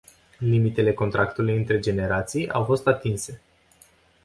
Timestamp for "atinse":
2.87-3.41